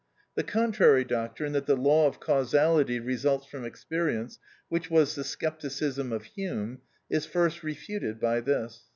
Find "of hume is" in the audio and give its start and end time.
6.11-7.27